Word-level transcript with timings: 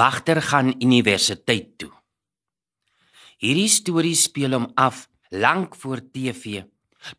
Wagter 0.00 0.38
gaan 0.40 0.72
universiteit 0.80 1.74
toe. 1.76 1.90
Hierdie 3.42 3.68
storie 3.68 4.16
speel 4.16 4.54
hom 4.56 4.68
af 4.80 5.08
lank 5.28 5.74
voor 5.76 6.00
TV, 6.14 6.62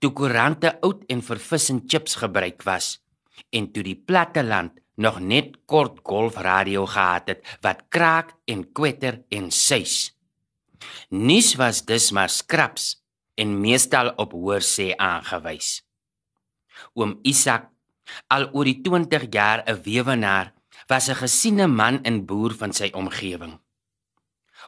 toe 0.02 0.10
koerante 0.18 0.72
oud 0.82 1.04
en 1.14 1.22
vervissend 1.22 1.86
chips 1.92 2.16
gebruik 2.22 2.64
was 2.66 2.96
en 3.54 3.68
toe 3.74 3.84
die 3.86 3.98
platte 3.98 4.42
land 4.46 4.80
nog 4.98 5.20
net 5.22 5.60
kort 5.70 6.00
golfradio 6.08 6.88
gehad 6.90 7.30
het 7.30 7.46
wat 7.66 7.84
kraak 7.94 8.34
en 8.50 8.64
kwetter 8.74 9.20
en 9.30 9.52
suis. 9.54 10.16
Nis 11.10 11.54
was 11.62 11.84
dus 11.86 12.10
maar 12.16 12.34
skraps 12.34 12.96
en 13.38 13.60
meestal 13.62 14.10
op 14.18 14.34
hoorsê 14.34 14.90
aangewys. 14.98 15.84
Oom 16.98 17.20
Isak, 17.22 17.70
al 18.34 18.50
oor 18.56 18.66
die 18.66 18.82
20 18.82 19.30
jaar 19.30 19.62
'n 19.70 19.82
weewenaar, 19.86 20.54
was 20.92 21.08
'n 21.10 21.22
gesiene 21.24 21.68
man 21.68 21.96
en 22.04 22.26
boer 22.26 22.54
van 22.62 22.74
sy 22.74 22.90
omgewing. 23.02 23.60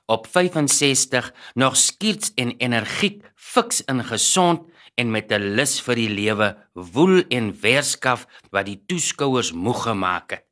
Op 0.05 0.27
65 0.27 1.33
nog 1.53 1.75
skiets 1.77 2.31
en 2.35 2.57
energiek, 2.57 3.31
fiks 3.35 3.83
en 3.85 4.03
gesond 4.03 4.59
en 4.95 5.11
met 5.11 5.31
'n 5.31 5.55
lus 5.57 5.81
vir 5.81 5.95
die 5.95 6.09
lewe, 6.09 6.47
woel 6.73 7.23
en 7.27 7.59
werskaf 7.61 8.27
wat 8.51 8.65
die 8.65 8.83
toeskouers 8.85 9.51
moeg 9.51 9.83
gemaak 9.83 10.29
het. 10.31 10.45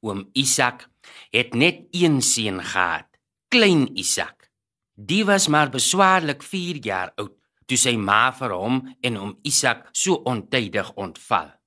Oom 0.00 0.28
Isak 0.32 0.88
het 1.30 1.54
net 1.54 1.76
een 1.90 2.22
seun 2.22 2.62
gehad, 2.62 3.08
klein 3.48 3.96
Isak. 3.96 4.50
Die 4.94 5.24
was 5.24 5.48
maar 5.48 5.70
beswaarlik 5.70 6.42
4 6.42 6.76
jaar 6.76 7.12
oud 7.16 7.34
toe 7.66 7.76
sy 7.76 7.96
ma 7.96 8.32
vir 8.32 8.50
hom 8.50 8.96
en 9.00 9.16
oom 9.16 9.38
Isak 9.42 9.88
so 9.92 10.14
ontydig 10.14 10.92
ontval. 10.94 11.61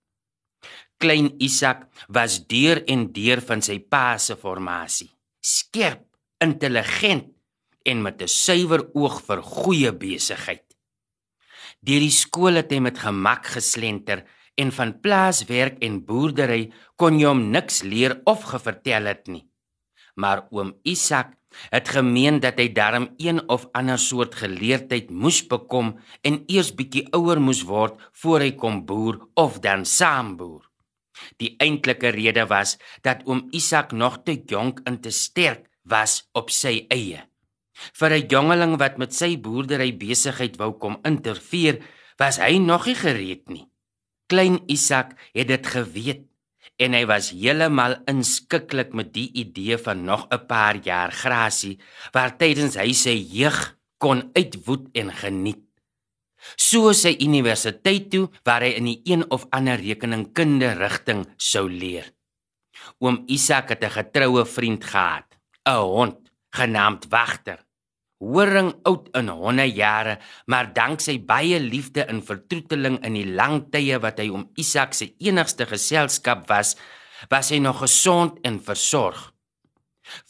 Klein 0.98 1.34
Isak 1.44 1.88
was 2.08 2.40
deur 2.48 2.80
en 2.88 3.10
deur 3.12 3.42
van 3.44 3.62
sy 3.62 3.80
pa 3.80 4.18
se 4.18 4.38
formasie. 4.40 5.10
Skerp, 5.44 6.06
intelligent 6.40 7.28
en 7.84 8.02
met 8.02 8.22
'n 8.22 8.28
suiwer 8.28 8.82
oog 8.94 9.22
vir 9.28 9.42
goeie 9.42 9.92
besigheid. 9.92 10.66
Deur 11.86 12.00
die 12.00 12.18
skool 12.24 12.56
het 12.56 12.72
hy 12.72 12.80
met 12.80 12.98
gemak 12.98 13.46
geslenter 13.46 14.24
en 14.56 14.72
van 14.72 15.00
plaaswerk 15.04 15.84
en 15.84 16.04
boerdery 16.08 16.72
kon 16.96 17.20
jy 17.20 17.28
hom 17.28 17.52
niks 17.52 17.84
leer 17.84 18.22
of 18.26 18.44
gevertel 18.52 19.06
het 19.06 19.28
nie. 19.28 19.46
Maar 20.16 20.48
oom 20.50 20.74
Isak 20.84 21.36
het 21.72 21.90
gemeen 21.90 22.40
dat 22.40 22.60
hy 22.60 22.70
darm 22.74 23.10
een 23.18 23.42
of 23.50 23.68
ander 23.74 24.00
soort 24.00 24.36
geleerdheid 24.36 25.10
moes 25.10 25.42
bekom 25.48 26.00
en 26.22 26.44
eers 26.48 26.72
bietjie 26.76 27.08
ouer 27.12 27.40
moes 27.40 27.64
word 27.64 28.00
voor 28.22 28.40
hy 28.40 28.52
kom 28.52 28.86
boer 28.86 29.20
of 29.36 29.60
dan 29.60 29.86
saam 29.86 30.36
boer. 30.38 30.64
Die 31.38 31.56
eintlike 31.60 32.12
rede 32.16 32.48
was 32.48 32.78
dat 33.02 33.24
oom 33.26 33.48
Isak 33.52 33.92
nog 33.92 34.24
te 34.24 34.36
jonk 34.46 34.82
en 34.86 35.02
te 35.02 35.12
sterk 35.12 35.68
was 35.84 36.24
op 36.34 36.50
sy 36.50 36.86
eie. 36.90 37.24
Vir 37.94 38.12
'n 38.14 38.28
jongeling 38.28 38.78
wat 38.78 38.98
met 38.98 39.14
sy 39.14 39.38
boerdery 39.38 39.92
besigheid 39.98 40.58
wou 40.58 40.72
kom 40.80 41.00
interfereer, 41.04 41.82
was 42.18 42.38
hy 42.38 42.58
nog 42.58 42.86
nie 42.86 42.96
gereed 42.96 43.50
nie. 43.50 43.68
Klein 44.28 44.60
Isak 44.68 45.16
het 45.34 45.48
dit 45.48 45.68
geweet 45.68 46.24
en 46.78 46.94
hy 46.94 47.06
was 47.06 47.32
heeltemal 47.32 47.98
inskikkelik 48.12 48.94
met 48.94 49.14
die 49.14 49.30
idee 49.34 49.78
van 49.78 50.06
nog 50.06 50.28
'n 50.32 50.46
paar 50.48 50.76
jaar 50.84 51.12
grasie 51.12 51.80
waar 52.12 52.38
tydens 52.38 52.76
hy 52.76 52.94
sy 52.94 53.16
jeug 53.16 53.78
kon 53.98 54.30
uitwoed 54.34 54.90
en 54.94 55.12
geniet 55.12 55.65
so 56.58 56.94
sy 56.94 57.16
universiteit 57.22 58.10
toe 58.12 58.28
waar 58.44 58.62
hy 58.66 58.76
in 58.80 58.90
die 58.90 59.02
een 59.06 59.26
of 59.32 59.48
ander 59.52 59.80
rekeningkunde 59.82 60.76
rigting 60.80 61.26
sou 61.38 61.68
leer. 61.70 62.12
Oom 63.00 63.24
Isak 63.28 63.70
het 63.70 63.84
'n 63.84 63.98
getroue 63.98 64.46
vriend 64.46 64.84
gehad, 64.84 65.28
'n 65.66 65.82
hond 65.82 66.32
genaamd 66.50 67.08
Wagter. 67.10 67.60
Horing 68.20 68.74
oud 68.84 69.10
in 69.14 69.28
honde 69.28 69.68
jare, 69.68 70.20
maar 70.46 70.74
dank 70.74 71.02
sy 71.02 71.20
baie 71.20 71.60
liefde 71.60 72.06
en 72.06 72.24
vertroeteling 72.24 73.04
in 73.04 73.14
die 73.14 73.28
lang 73.28 73.70
tye 73.72 74.00
wat 74.00 74.20
hy 74.20 74.30
om 74.30 74.50
Isak 74.56 74.94
se 74.94 75.14
enigste 75.20 75.66
geselskap 75.66 76.48
was, 76.48 76.76
was 77.30 77.50
hy 77.50 77.60
nog 77.60 77.80
gesond 77.80 78.40
en 78.44 78.60
versorg. 78.64 79.35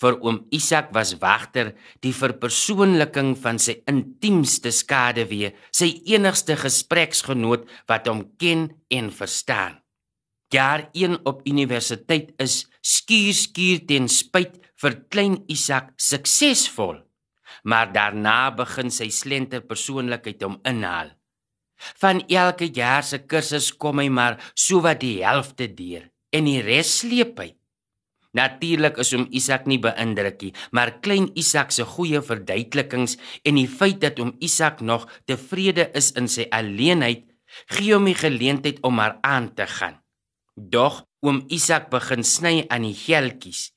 Vir 0.01 0.17
oom 0.23 0.41
Isak 0.55 0.91
was 0.95 1.15
Wagter 1.21 1.73
die 2.03 2.13
verpersoonliking 2.15 3.33
van 3.43 3.59
sy 3.61 3.77
intiemste 3.91 4.71
skaduwee, 4.71 5.53
sy 5.71 5.89
enigste 6.11 6.55
gespreksgenoot 6.59 7.67
wat 7.89 8.07
hom 8.11 8.23
ken 8.39 8.69
en 8.89 9.11
verstaan. 9.11 9.81
Jaar 10.53 10.87
1 10.93 11.25
op 11.25 11.41
universiteit 11.49 12.31
is 12.39 12.63
skuur 12.85 13.33
skuur 13.33 13.81
ten 13.89 14.07
spyt 14.11 14.61
vir 14.81 14.95
klein 15.11 15.41
Isak 15.51 15.91
suksesvol. 15.97 17.01
Maar 17.65 17.91
daarna 17.93 18.51
begin 18.53 18.91
sy 18.93 19.09
slenter 19.09 19.63
persoonlikheid 19.65 20.43
hom 20.45 20.59
inhaal. 20.67 21.09
Van 21.99 22.21
elke 22.29 22.69
jaar 22.71 23.03
se 23.03 23.19
kursus 23.25 23.71
kom 23.73 23.99
hy 23.99 24.07
maar 24.09 24.37
so 24.53 24.83
wat 24.85 25.01
die 25.01 25.23
helfte 25.25 25.67
deur 25.67 26.07
en 26.35 26.47
die 26.47 26.61
res 26.63 26.99
sleep 27.01 27.39
hy. 27.41 27.49
Natuurlik 28.35 28.99
is 28.99 29.13
hom 29.15 29.27
Isak 29.31 29.67
nie 29.69 29.79
beïndruk 29.79 30.41
nie, 30.43 30.53
maar 30.75 30.97
klein 31.03 31.29
Isak 31.39 31.71
se 31.71 31.85
goeie 31.87 32.19
verduidelikings 32.19 33.15
en 33.47 33.59
die 33.59 33.69
feit 33.71 34.01
dat 34.03 34.19
hom 34.19 34.33
Isak 34.43 34.81
nog 34.83 35.07
tevrede 35.29 35.87
is 35.95 36.11
in 36.19 36.27
sy 36.31 36.49
alleenheid, 36.51 37.23
gee 37.71 37.93
hom 37.95 38.09
die 38.09 38.17
geleentheid 38.19 38.81
om 38.83 38.99
maar 38.99 39.17
aan 39.23 39.53
te 39.55 39.67
gaan. 39.77 40.01
Doch 40.55 41.05
oom 41.23 41.45
Isak 41.51 41.87
begin 41.93 42.27
sny 42.27 42.65
aan 42.67 42.83
die 42.87 42.97
geldjies, 42.97 43.69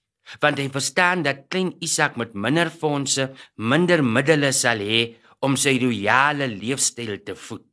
want 0.43 0.59
hy 0.59 0.67
verstaan 0.75 1.23
dat 1.27 1.47
klein 1.53 1.73
Isak 1.85 2.19
met 2.19 2.35
minder 2.35 2.71
fondse, 2.71 3.31
minder 3.57 4.03
middele 4.03 4.51
sal 4.53 4.83
hê 4.83 5.03
om 5.47 5.55
sy 5.55 5.79
royale 5.79 6.51
leefstyl 6.51 7.21
te 7.23 7.39
voed 7.39 7.68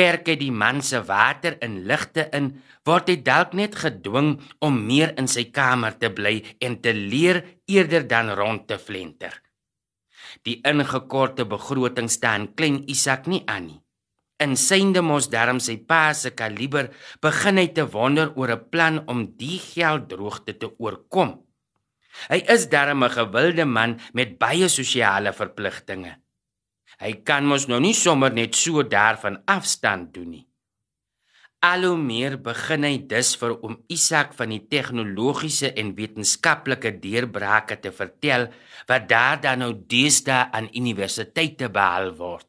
perk 0.00 0.30
hy 0.32 0.36
die 0.40 0.52
man 0.54 0.80
se 0.80 1.02
water 1.04 1.58
in 1.64 1.82
ligte 1.88 2.24
in, 2.36 2.54
word 2.88 3.10
hy 3.12 3.18
dalk 3.20 3.52
net 3.58 3.76
gedwing 3.76 4.32
om 4.64 4.78
meer 4.88 5.12
in 5.20 5.28
sy 5.28 5.50
kamer 5.52 5.98
te 6.00 6.08
bly 6.08 6.38
en 6.64 6.78
te 6.80 6.94
leer 6.96 7.42
eerder 7.68 8.06
dan 8.08 8.32
rond 8.38 8.64
te 8.70 8.78
flenter. 8.80 9.34
Die 10.46 10.56
ingekorte 10.64 11.44
begroting 11.44 12.08
staan 12.08 12.48
klein 12.56 12.80
Isak 12.88 13.28
nie 13.28 13.42
aan 13.44 13.66
nie. 13.66 13.80
In 14.40 14.56
synde 14.56 15.02
mos 15.04 15.28
darm 15.28 15.60
sy 15.60 15.76
pa 15.76 16.14
se 16.16 16.32
kaliber 16.32 16.88
begin 17.20 17.60
hy 17.60 17.66
te 17.76 17.84
wonder 17.84 18.32
oor 18.40 18.56
'n 18.56 18.68
plan 18.72 18.96
om 19.12 19.26
die 19.36 19.60
gelddroogte 19.60 20.56
te 20.56 20.68
oorkom. 20.80 21.36
Hy 22.32 22.40
is 22.48 22.68
darm 22.72 23.04
'n 23.04 23.16
gewilde 23.20 23.64
man 23.64 24.00
met 24.14 24.38
baie 24.38 24.68
sosiale 24.68 25.32
verpligtinge. 25.32 26.16
Hy 27.00 27.14
kan 27.24 27.46
mos 27.48 27.64
nou 27.64 27.78
nie 27.80 27.96
sommer 27.96 28.32
net 28.36 28.56
so 28.58 28.82
daarvan 28.84 29.38
afstand 29.48 30.12
doen 30.12 30.34
nie. 30.34 30.46
Al 31.64 31.84
hoe 31.84 31.96
meer 32.00 32.38
begin 32.40 32.84
hy 32.88 32.94
dus 33.08 33.34
vir 33.40 33.54
oom 33.54 33.78
Isak 33.92 34.32
van 34.36 34.52
die 34.52 34.62
tegnologiese 34.72 35.72
en 35.80 35.94
wetenskaplike 35.96 36.94
deurbrake 37.02 37.76
te 37.80 37.92
vertel 37.92 38.46
wat 38.88 39.08
daar 39.08 39.40
dan 39.40 39.60
nou 39.64 39.72
deesdae 39.74 40.46
aan 40.56 40.70
universiteite 40.76 41.68
behaal 41.72 42.14
word. 42.20 42.46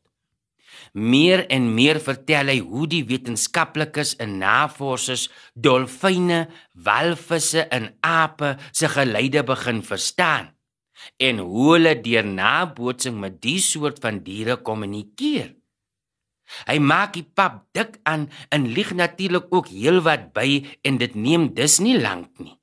Meer 0.95 1.45
en 1.51 1.67
meer 1.75 1.99
vertel 2.03 2.51
hy 2.51 2.59
hoe 2.63 2.87
die 2.91 3.03
wetenskaplikes 3.07 4.17
en 4.23 4.39
navorsers 4.39 5.29
dolfyne, 5.55 6.45
walvisse 6.75 7.67
en 7.71 7.91
ape 8.03 8.57
se 8.71 8.91
geleide 8.91 9.43
begin 9.47 9.83
verstaan 9.83 10.51
en 11.17 11.39
hoe 11.39 11.73
hulle 11.73 11.95
deur 12.01 12.25
nabootsing 12.25 13.19
met 13.19 13.41
die 13.41 13.59
soort 13.59 13.99
van 14.03 14.21
diere 14.25 14.57
kommunikeer. 14.61 15.51
Hy 16.67 16.77
maak 16.83 17.13
die 17.15 17.23
pap 17.23 17.63
dik 17.75 17.99
aan 18.03 18.27
en 18.51 18.67
lieg 18.75 18.91
natuurlik 18.97 19.47
ook 19.49 19.71
heelwat 19.71 20.31
by 20.35 20.63
en 20.83 20.97
dit 20.99 21.15
neem 21.15 21.53
dus 21.55 21.79
nie 21.79 21.97
lank 21.99 22.31
nie. 22.39 22.57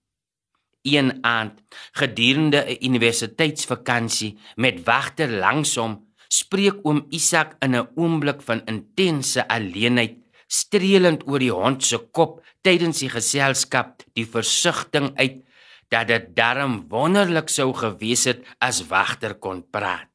Een 0.88 1.18
aand 1.24 1.60
gedurende 1.92 2.60
'n 2.64 2.84
universiteitsvakansie 2.88 4.38
met 4.56 4.84
wagter 4.84 5.28
langsom 5.28 6.06
spreek 6.28 6.84
oom 6.84 7.06
Isak 7.10 7.56
in 7.64 7.74
'n 7.76 7.88
oomblik 7.96 8.42
van 8.42 8.64
intense 8.66 9.48
alleenheid 9.48 10.16
streelend 10.46 11.26
oor 11.28 11.38
die 11.38 11.52
hond 11.52 11.84
se 11.84 11.98
kop 12.12 12.40
tydens 12.62 12.98
die 13.04 13.10
geselskap 13.12 14.02
die 14.14 14.26
versigtiging 14.26 15.12
uit 15.16 15.44
dat 15.88 16.08
dit 16.08 16.28
darm 16.36 16.82
wonderlik 16.88 17.48
sou 17.52 17.72
gewees 17.76 18.26
het 18.28 18.44
as 18.64 18.84
wagter 18.90 19.34
kon 19.40 19.62
praat. 19.64 20.10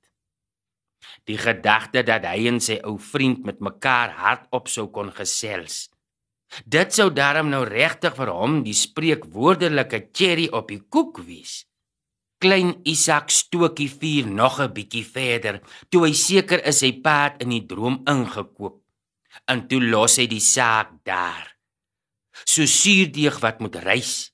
Die 1.27 1.37
gedagte 1.39 2.03
dat 2.05 2.25
hy 2.27 2.47
en 2.51 2.59
sy 2.61 2.79
ou 2.85 2.97
vriend 3.01 3.45
met 3.47 3.61
mekaar 3.63 4.13
hardop 4.19 4.69
sou 4.69 4.89
kon 4.93 5.11
gesels. 5.15 5.87
Dit 6.69 6.93
sou 6.93 7.09
darm 7.09 7.49
nou 7.49 7.63
regtig 7.65 8.13
vir 8.17 8.29
hom 8.29 8.61
die 8.65 8.75
spreekwoordelike 8.77 10.09
cherry 10.13 10.49
op 10.53 10.69
die 10.69 10.83
koek 10.93 11.23
wees. 11.25 11.63
Klein 12.43 12.75
Isak 12.85 13.31
stookie 13.31 13.89
vuur 13.89 14.27
nog 14.27 14.59
'n 14.59 14.73
bietjie 14.73 15.05
verder, 15.05 15.61
toe 15.89 16.05
hy 16.05 16.13
seker 16.13 16.59
is 16.67 16.81
hy 16.81 16.91
pad 17.01 17.41
in 17.41 17.49
die 17.49 17.65
droom 17.65 18.03
ingekoop. 18.05 18.83
En 19.47 19.67
toe 19.67 19.81
los 19.81 20.17
hy 20.17 20.27
die 20.27 20.43
saak 20.43 21.03
daar. 21.03 21.55
So 22.45 22.65
suurdeeg 22.65 23.39
wat 23.39 23.59
moet 23.59 23.75
rys 23.75 24.32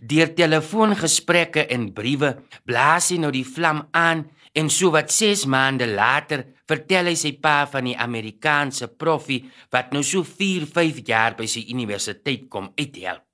Deur 0.00 0.34
telefoongesprekke 0.36 1.64
en 1.72 1.88
briewe 1.96 2.34
blaas 2.68 3.10
hy 3.12 3.18
nou 3.22 3.32
die 3.34 3.46
vlam 3.46 3.86
aan 3.96 4.26
en 4.52 4.68
so 4.72 4.90
wat 4.94 5.12
6 5.14 5.46
maande 5.50 5.86
later 5.88 6.44
vertel 6.68 7.10
hy 7.10 7.16
sy 7.18 7.32
pa 7.42 7.64
van 7.70 7.88
die 7.88 7.96
Amerikaanse 7.96 8.90
proffie 9.00 9.44
wat 9.74 9.94
nou 9.94 10.02
so 10.06 10.26
4, 10.26 10.66
5 10.68 11.02
jaar 11.06 11.36
by 11.38 11.48
sy 11.50 11.64
universiteit 11.72 12.48
kom 12.52 12.70
uithelp. 12.78 13.24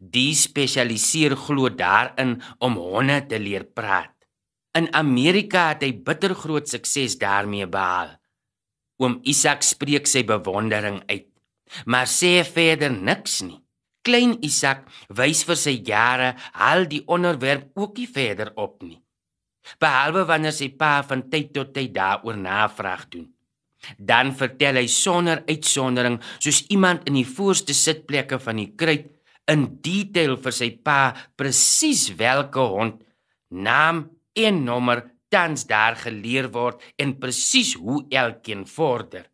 Die 0.00 0.32
spesialiseer 0.38 1.36
glo 1.36 1.68
daarin 1.68 2.38
om 2.64 2.78
honde 2.80 3.20
te 3.28 3.38
leer 3.38 3.66
praat. 3.68 4.14
In 4.78 4.88
Amerika 4.94 5.68
het 5.72 5.84
hy 5.84 5.92
bitter 6.06 6.32
groot 6.38 6.70
sukses 6.70 7.18
daarmee 7.20 7.66
behaal. 7.68 8.14
Oom 9.02 9.18
Isak 9.28 9.64
spreek 9.66 10.06
sy 10.08 10.22
bewondering 10.28 11.02
uit, 11.10 11.26
maar 11.86 12.08
sê 12.08 12.40
verder 12.46 12.92
niks 12.94 13.40
nie. 13.42 13.59
Klein 14.06 14.38
Isak 14.46 14.86
wys 15.12 15.42
vir 15.48 15.58
sy 15.60 15.74
jare 15.84 16.32
al 16.54 16.86
die 16.88 17.02
onderwerp 17.06 17.70
ook 17.76 17.98
nie 18.00 18.08
verder 18.08 18.52
op 18.56 18.80
nie. 18.82 18.96
Behalwe 19.80 20.24
wanneer 20.28 20.56
sy 20.56 20.70
pa 20.72 21.00
van 21.06 21.26
tyd 21.32 21.52
tot 21.56 21.74
tyd 21.76 21.92
daaroor 21.94 22.38
navraag 22.40 23.04
doen. 23.12 23.28
Dan 23.96 24.32
vertel 24.36 24.80
hy 24.80 24.86
sonder 24.92 25.42
uitsondering 25.48 26.18
soos 26.38 26.64
iemand 26.72 27.06
in 27.08 27.16
die 27.20 27.28
voorste 27.28 27.76
sitplekke 27.76 28.40
van 28.40 28.60
die 28.60 28.72
kruit 28.76 29.08
in 29.50 29.66
detail 29.84 30.36
vir 30.40 30.54
sy 30.54 30.70
pa 30.84 31.12
presies 31.36 32.08
watter 32.18 32.74
hond 32.74 33.00
naam 33.50 34.04
en 34.36 34.60
nommer 34.64 35.02
tans 35.30 35.66
daar 35.66 35.96
geleer 35.96 36.50
word 36.52 36.82
en 36.98 37.16
presies 37.22 37.74
hoe 37.78 38.02
elkeen 38.10 38.66
vorder. 38.66 39.29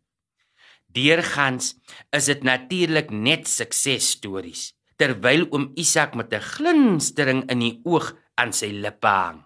Deurgangs 0.93 1.75
is 2.15 2.25
dit 2.25 2.43
natuurlik 2.43 3.11
net 3.11 3.47
suksesstories 3.47 4.71
terwyl 4.97 5.45
oom 5.53 5.71
Isak 5.77 6.15
met 6.15 6.33
'n 6.33 6.41
glinstering 6.41 7.41
in 7.51 7.59
die 7.59 7.79
oog 7.85 8.15
aan 8.35 8.53
sy 8.53 8.71
lippe 8.73 9.07
hang. 9.07 9.43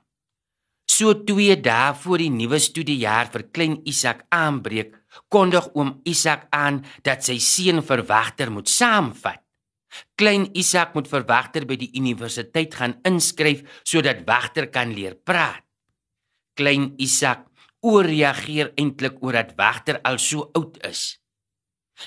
So 0.86 1.14
2 1.14 1.56
dae 1.62 1.94
voor 1.94 2.18
die 2.18 2.30
nuwe 2.30 2.60
studiejaar 2.60 3.32
vir 3.32 3.44
klein 3.56 3.82
Isak 3.84 4.26
aanbreek, 4.30 4.96
kondig 5.30 5.70
oom 5.76 6.02
Isak 6.04 6.48
aan 6.52 6.84
dat 7.04 7.24
sy 7.24 7.38
seun 7.40 7.82
verwagter 7.84 8.52
moet 8.52 8.70
saamvat. 8.70 9.42
Klein 10.16 10.50
Isak 10.54 10.94
moet 10.96 11.08
vir 11.08 11.24
wagter 11.28 11.66
by 11.66 11.76
die 11.76 11.92
universiteit 12.00 12.76
gaan 12.76 13.00
inskryf 13.04 13.64
sodat 13.84 14.26
wagter 14.28 14.68
kan 14.68 14.94
leer 14.94 15.16
praat. 15.16 15.64
Klein 16.56 16.94
Isak 16.98 17.48
ooreageer 17.82 18.72
eintlik 18.76 19.24
oor 19.24 19.34
dat 19.34 19.56
wagter 19.58 20.00
al 20.04 20.20
so 20.20 20.52
oud 20.54 20.78
is. 20.88 21.21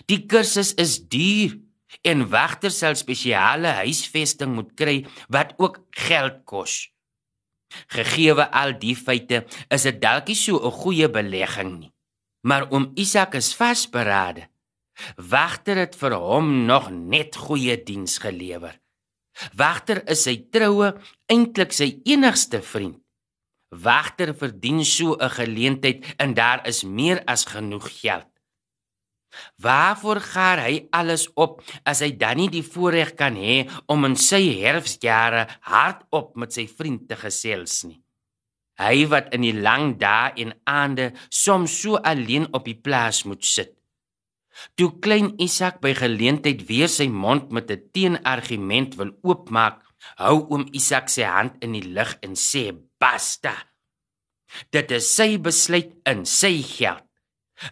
Die 0.06 0.26
kursus 0.26 0.74
is 0.74 0.98
duur 1.08 1.58
en 2.02 2.26
wagter 2.30 2.72
sal 2.74 2.96
spesiale 2.98 3.76
huisvesting 3.82 4.54
moet 4.56 4.72
kry 4.78 4.96
wat 5.32 5.54
ook 5.62 5.80
geld 5.90 6.42
kos. 6.44 6.88
Gegeewe 7.90 8.46
al 8.50 8.76
die 8.78 8.94
feite, 8.96 9.44
is 9.70 9.86
dit 9.86 10.00
dalk 10.02 10.28
nie 10.28 10.38
so 10.38 10.58
'n 10.58 10.78
goeie 10.82 11.08
belegging 11.08 11.78
nie. 11.78 11.92
Maar 12.42 12.70
oom 12.70 12.92
Isak 12.94 13.34
is 13.34 13.54
vasberade. 13.54 14.48
Wagter 15.16 15.76
het 15.76 15.94
vir 15.96 16.14
hom 16.14 16.66
nog 16.66 16.90
net 16.90 17.36
goeie 17.36 17.76
diens 17.82 18.18
gelewer. 18.18 18.78
Wagter 19.56 20.02
is 20.08 20.22
sy 20.22 20.36
troue, 20.52 20.94
eintlik 21.26 21.72
sy 21.72 22.00
enigste 22.04 22.62
vriend. 22.62 23.00
Wagter 23.70 24.34
verdien 24.34 24.84
so 24.84 25.16
'n 25.18 25.30
geleentheid 25.30 26.14
en 26.18 26.34
daar 26.34 26.66
is 26.66 26.84
meer 26.84 27.22
as 27.26 27.44
genoeg 27.44 28.00
geld. 28.00 28.33
Waarvoor 29.62 30.20
gaar 30.20 30.62
hy 30.66 30.86
alles 30.90 31.26
op 31.34 31.60
as 31.84 32.00
hy 32.04 32.10
dan 32.18 32.38
nie 32.40 32.50
die 32.52 32.64
voorreg 32.66 33.14
kan 33.18 33.36
hê 33.36 33.64
om 33.86 34.04
in 34.08 34.16
sy 34.16 34.42
herfsjare 34.62 35.46
hardop 35.70 36.34
met 36.36 36.54
sy 36.56 36.66
vriend 36.66 37.08
te 37.08 37.18
gesels 37.18 37.84
nie? 37.88 38.00
Hy 38.78 39.06
wat 39.06 39.30
in 39.36 39.44
die 39.46 39.54
lang 39.54 39.94
dae 40.00 40.32
en 40.42 40.54
aande 40.66 41.12
soms 41.30 41.76
so 41.82 42.00
alleen 42.02 42.48
op 42.52 42.66
die 42.66 42.78
plaas 42.78 43.22
moet 43.28 43.46
sit. 43.46 43.74
Toe 44.78 44.90
klein 45.02 45.32
Isak 45.42 45.80
by 45.82 45.94
geleentheid 45.98 46.62
weer 46.68 46.90
sy 46.90 47.06
mond 47.10 47.50
met 47.54 47.70
'n 47.70 47.82
teenargument 47.94 48.94
wil 48.98 49.12
oopmaak, 49.22 49.82
hou 50.22 50.46
oom 50.50 50.66
Isak 50.72 51.08
sy 51.08 51.22
hand 51.22 51.54
in 51.64 51.72
die 51.72 51.88
lug 51.96 52.18
en 52.22 52.34
sê: 52.34 52.64
"Basta. 53.00 53.54
Dit 54.70 54.90
is 54.90 55.06
sy 55.16 55.38
besluit 55.38 55.92
in 56.06 56.24
sy 56.24 56.62
geld. 56.62 57.02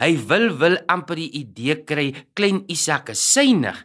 Hy 0.00 0.12
wil 0.30 0.50
wil 0.58 0.76
amper 0.90 1.18
die 1.18 1.30
idee 1.42 1.82
kry 1.84 2.12
klein 2.38 2.62
Isak 2.70 3.10
is 3.14 3.22
synig 3.32 3.82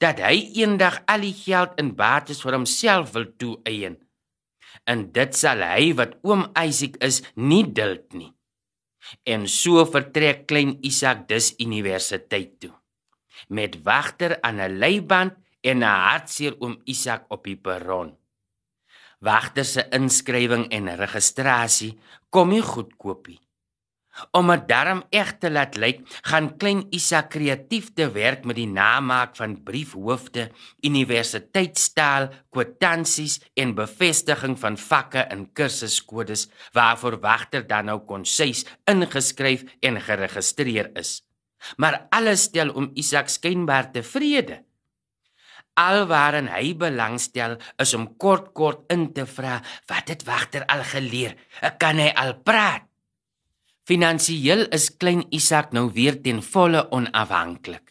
dat 0.00 0.22
hy 0.24 0.38
eendag 0.56 1.02
al 1.10 1.26
die 1.26 1.36
geld 1.36 1.76
in 1.80 1.92
bates 1.96 2.40
vir 2.44 2.56
homself 2.56 3.12
wil 3.12 3.28
toeëien. 3.36 3.98
En 4.88 5.04
dit 5.12 5.36
sal 5.36 5.60
hy 5.62 5.92
wat 5.98 6.16
oom 6.24 6.48
Isaac 6.56 6.96
is 7.04 7.22
nie 7.36 7.64
duld 7.64 8.12
nie." 8.16 8.32
En 9.28 9.44
so 9.48 9.84
vertrek 9.84 10.46
klein 10.48 10.78
Isak 10.80 11.28
dus 11.28 11.52
universiteit 11.60 12.56
toe. 12.60 12.72
Met 13.48 13.82
wagter 13.84 14.40
aan 14.40 14.60
'n 14.60 14.78
leiband 14.78 15.34
en 15.60 15.78
'n 15.84 15.98
hartseer 16.08 16.56
oom 16.60 16.80
Isak 16.84 17.24
op 17.28 17.44
die 17.44 17.56
perron. 17.56 18.16
Wagter 19.20 19.64
se 19.64 19.82
inskrywing 19.90 20.68
en 20.68 20.96
registrasie 20.96 21.98
kom 22.30 22.48
nie 22.48 22.62
goedkoop 22.62 23.26
nie. 23.28 23.40
Om 24.30 24.52
dit 24.52 24.66
darm 24.70 25.00
eg 25.10 25.32
te 25.42 25.50
laat 25.50 25.74
lyk, 25.80 26.04
gaan 26.28 26.52
klein 26.58 26.84
Isa 26.94 27.24
kreatief 27.26 27.90
te 27.98 28.06
werk 28.14 28.44
met 28.46 28.58
die 28.60 28.68
namaak 28.70 29.34
van 29.38 29.56
briefhoofde, 29.66 30.48
universiteitstaal, 30.86 32.28
kwitansies 32.54 33.40
en 33.58 33.74
bevestiging 33.74 34.54
van 34.60 34.78
vakke 34.78 35.26
en 35.34 35.48
kursuskodes 35.52 36.46
waarvoor 36.76 37.18
wagter 37.24 37.66
dan 37.66 37.90
nou 37.90 37.98
konseis 38.06 38.62
ingeskryf 38.90 39.66
en 39.82 39.98
geregistreer 40.00 40.92
is. 40.98 41.18
Maar 41.76 42.06
alles 42.14 42.46
stel 42.50 42.70
om 42.70 42.90
Isak 42.94 43.32
skynbaar 43.32 43.90
tevrede. 43.90 44.62
Alwaar 45.74 46.36
hy 46.54 46.74
belangstel 46.78 47.56
is 47.82 47.94
om 47.98 48.12
kort 48.16 48.52
kort 48.54 48.92
in 48.94 49.08
te 49.12 49.26
vra 49.26 49.58
wat 49.90 50.12
het 50.12 50.22
wagter 50.22 50.62
al 50.70 50.84
geleer? 50.86 51.34
Kan 51.82 51.98
hy 51.98 52.12
al 52.14 52.36
praat? 52.46 52.93
Finansiëel 53.84 54.70
is 54.72 54.86
klein 54.96 55.26
Isak 55.36 55.74
nou 55.76 55.90
weer 55.92 56.16
ten 56.24 56.38
volle 56.42 56.86
onafhanklik. 56.96 57.90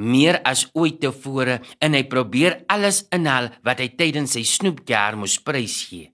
Meer 0.00 0.38
as 0.48 0.64
ooit 0.72 0.96
tevore 1.02 1.58
en 1.84 1.94
hy 1.94 2.06
probeer 2.08 2.62
alles 2.72 3.02
inhaal 3.14 3.50
wat 3.66 3.82
hy 3.82 3.90
tydens 3.98 4.32
sy 4.34 4.42
snoepjaar 4.48 5.18
moes 5.20 5.36
prysgee. 5.44 6.08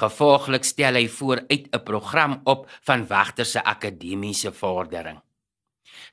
Gevolglik 0.00 0.64
stel 0.64 0.96
hy 0.96 1.04
vooruit 1.08 1.68
'n 1.68 1.84
program 1.84 2.40
op 2.44 2.64
van 2.88 3.04
wagter 3.06 3.44
se 3.44 3.60
akademiese 3.60 4.52
vordering. 4.52 5.20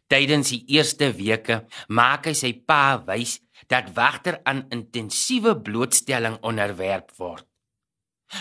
Tydens 0.07 0.49
die 0.49 0.65
eerste 0.67 1.13
weke 1.15 1.65
maak 1.87 2.25
hy 2.25 2.33
sy 2.33 2.51
pa 2.53 2.99
wys 3.07 3.39
dat 3.67 3.95
wagter 3.95 4.41
aan 4.43 4.65
intensiewe 4.69 5.55
blootstelling 5.55 6.37
onderwerp 6.41 7.11
word. 7.17 7.47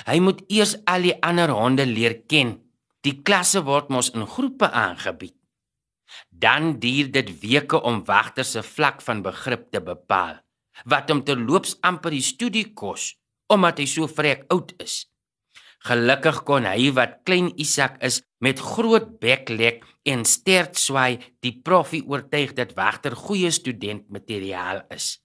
Hy 0.07 0.19
moet 0.19 0.43
eers 0.49 0.77
al 0.85 1.03
die 1.03 1.23
ander 1.23 1.51
honde 1.51 1.87
leer 1.87 2.23
ken 2.27 2.70
Die 3.07 3.23
klasse 3.25 3.63
word 3.65 3.89
mos 3.89 4.11
in 4.13 4.27
groepe 4.29 4.69
aangebied. 4.77 5.37
Dan 6.29 6.75
duur 6.83 7.09
dit 7.15 7.31
weke 7.41 7.81
om 7.87 8.03
wagter 8.05 8.45
se 8.45 8.63
vlak 8.67 9.01
van 9.07 9.23
begrip 9.25 9.71
te 9.73 9.81
bepaal, 9.81 10.41
wat 10.85 11.09
hom 11.09 11.23
terloops 11.25 11.79
amper 11.87 12.13
die 12.17 12.25
studie 12.25 12.69
kos 12.75 13.15
omdat 13.51 13.81
hy 13.83 13.87
so 13.91 14.07
vrek 14.07 14.45
oud 14.55 14.77
is. 14.79 15.09
Gelukkig 15.89 16.43
kon 16.47 16.69
hy 16.69 16.91
wat 16.95 17.17
klein 17.27 17.49
Isak 17.59 17.97
is 18.07 18.21
met 18.45 18.61
groot 18.63 19.17
beklek 19.23 19.81
en 20.07 20.23
sterk 20.29 20.77
swaai 20.79 21.19
die 21.43 21.57
proffie 21.67 22.05
oortuig 22.07 22.53
dat 22.55 22.77
wagter 22.77 23.17
goeie 23.19 23.51
studentmateriaal 23.51 24.85
is. 24.95 25.17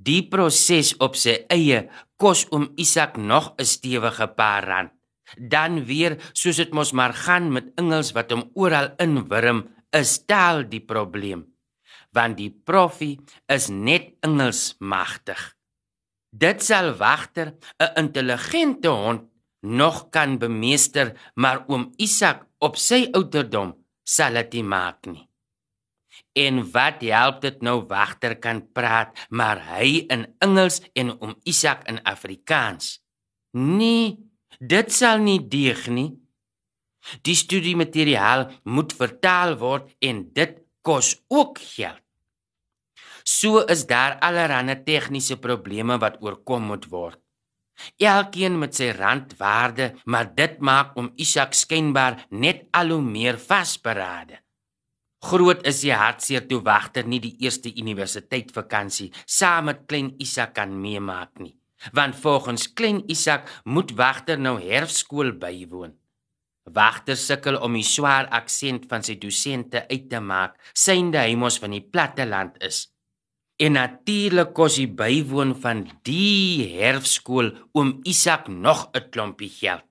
Die 0.00 0.24
proses 0.32 0.94
op 0.98 1.14
sy 1.14 1.36
eie 1.52 1.84
kos 2.18 2.46
om 2.56 2.72
Isak 2.80 3.20
nog 3.20 3.54
'n 3.60 3.68
stewige 3.68 4.26
paar 4.34 4.64
rand 4.64 4.99
dan 5.36 5.84
weer 5.84 6.16
soos 6.32 6.56
dit 6.56 6.72
mos 6.72 6.92
maar 6.92 7.14
gaan 7.14 7.52
met 7.52 7.72
engels 7.80 8.12
wat 8.16 8.32
hom 8.34 8.48
oral 8.54 8.92
inwurm 9.02 9.66
is 9.96 10.18
taal 10.26 10.64
die 10.68 10.82
probleem. 10.82 11.46
Want 12.14 12.38
die 12.38 12.50
proffie 12.50 13.18
is 13.46 13.68
net 13.70 14.14
engels 14.26 14.74
magtig. 14.78 15.40
Dit 16.30 16.62
sal 16.62 16.94
wagter 16.94 17.54
'n 17.78 17.92
intelligente 17.96 18.88
hond 18.88 19.30
nog 19.60 20.10
kan 20.10 20.38
bemeester 20.38 21.12
maar 21.34 21.64
oom 21.68 21.92
Isak 21.96 22.46
op 22.58 22.76
sy 22.76 23.08
ouderdom 23.12 23.74
sal 24.04 24.34
dit 24.34 24.52
nie 24.52 24.62
maak 24.64 25.06
nie. 25.06 25.28
En 26.32 26.62
wat 26.72 27.02
help 27.02 27.40
dit 27.40 27.62
nou 27.62 27.86
wagter 27.88 28.38
kan 28.38 28.72
praat 28.72 29.26
maar 29.28 29.60
hy 29.76 30.06
in 30.08 30.26
engels 30.38 30.80
en 30.94 31.12
oom 31.20 31.34
Isak 31.44 31.88
in 31.88 32.02
Afrikaans? 32.02 33.00
Nee 33.52 34.29
Dit 34.60 34.92
sal 34.92 35.22
nie 35.24 35.40
deeg 35.40 35.86
nie. 35.88 36.10
Die 37.24 37.34
studiemateriaal 37.34 38.50
moet 38.68 38.92
vertaal 38.92 39.56
word 39.56 39.88
en 40.04 40.26
dit 40.36 40.58
kos 40.84 41.14
ook 41.32 41.58
geld. 41.58 42.04
So 43.24 43.64
is 43.64 43.86
daar 43.88 44.18
allerlei 44.20 44.76
tegniese 44.84 45.36
probleme 45.40 45.96
wat 45.98 46.20
oorkom 46.20 46.68
moet 46.68 46.86
word. 46.92 47.18
Elkeen 47.96 48.58
met 48.60 48.76
sy 48.76 48.90
randwaarde, 48.92 49.94
maar 50.04 50.28
dit 50.34 50.58
maak 50.60 50.96
om 51.00 51.12
Isak 51.16 51.56
skynbaar 51.56 52.26
net 52.30 52.66
al 52.76 52.92
hoe 52.92 53.00
meer 53.00 53.38
vasberade. 53.40 54.42
Groot 55.24 55.64
is 55.68 55.80
die 55.84 55.92
hartseer 55.92 56.46
toe 56.48 56.60
wagter 56.64 57.08
nie 57.08 57.20
die 57.20 57.36
eerste 57.44 57.72
universiteitsvakansie 57.72 59.10
saam 59.24 59.68
met 59.68 59.86
klein 59.88 60.14
Isak 60.18 60.54
kan 60.56 60.72
meemaak 60.80 61.40
nie, 61.40 61.56
want 61.92 62.16
volgens 62.16 62.72
klein 62.72 63.02
Isak 63.08 63.48
moet 63.64 63.94
wagter 63.96 64.38
nou 64.38 64.58
herfskool 64.60 65.32
bywoon. 65.32 65.96
Wagter 66.70 67.16
sukkel 67.16 67.56
om 67.58 67.74
die 67.74 67.86
swaar 67.86 68.28
aksent 68.36 68.86
van 68.90 69.02
sy 69.02 69.16
dosente 69.18 69.86
uit 69.88 70.08
te 70.10 70.20
maak, 70.20 70.58
synde 70.76 71.18
hy 71.18 71.34
mos 71.34 71.58
van 71.58 71.74
die 71.74 71.84
platte 71.84 72.26
land 72.28 72.60
is. 72.62 72.86
En 73.60 73.76
natuurlik 73.76 74.52
kos 74.56 74.78
hy 74.80 74.86
bywoon 74.96 75.54
van 75.60 75.84
die 76.06 76.68
herfskool 76.78 77.50
om 77.76 77.98
Isak 78.08 78.48
nog 78.48 78.88
'n 78.94 79.10
klompie 79.10 79.50
geld. 79.50 79.84